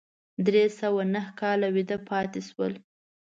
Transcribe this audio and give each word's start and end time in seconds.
درې 0.45 0.63
سوه 0.79 1.01
نهه 1.13 1.31
کاله 1.41 1.67
ویده 1.75 1.97
پاتې 2.09 2.41
شول. 2.49 2.73